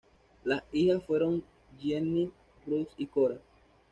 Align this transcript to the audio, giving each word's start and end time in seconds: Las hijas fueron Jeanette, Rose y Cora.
Las 0.45 0.63
hijas 0.71 1.03
fueron 1.05 1.43
Jeanette, 1.79 2.33
Rose 2.65 2.89
y 2.97 3.05
Cora. 3.05 3.37